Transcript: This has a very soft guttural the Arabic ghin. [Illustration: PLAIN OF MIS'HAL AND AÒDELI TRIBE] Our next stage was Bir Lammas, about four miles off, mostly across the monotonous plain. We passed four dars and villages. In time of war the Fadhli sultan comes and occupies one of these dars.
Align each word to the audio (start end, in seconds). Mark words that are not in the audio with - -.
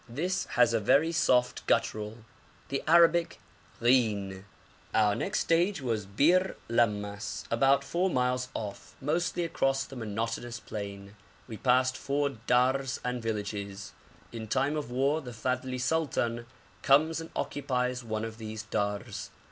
This 0.09 0.45
has 0.57 0.73
a 0.73 0.79
very 0.79 1.11
soft 1.11 1.63
guttural 1.67 2.25
the 2.69 2.81
Arabic 2.87 3.39
ghin. 3.79 4.45
[Illustration: 4.47 4.47
PLAIN 4.49 4.49
OF 4.49 4.49
MIS'HAL 4.49 4.77
AND 4.81 4.81
AÒDELI 4.81 4.93
TRIBE] 4.95 5.07
Our 5.09 5.15
next 5.15 5.39
stage 5.41 5.81
was 5.83 6.05
Bir 6.07 6.55
Lammas, 6.69 7.43
about 7.51 7.83
four 7.83 8.09
miles 8.09 8.49
off, 8.55 8.95
mostly 8.99 9.43
across 9.43 9.83
the 9.85 9.95
monotonous 9.95 10.59
plain. 10.59 11.15
We 11.47 11.57
passed 11.57 11.95
four 11.95 12.29
dars 12.29 12.99
and 13.03 13.21
villages. 13.21 13.93
In 14.31 14.47
time 14.47 14.75
of 14.75 14.89
war 14.89 15.21
the 15.21 15.33
Fadhli 15.33 15.79
sultan 15.79 16.47
comes 16.81 17.21
and 17.21 17.29
occupies 17.35 18.03
one 18.03 18.25
of 18.25 18.39
these 18.39 18.63
dars. 18.63 19.29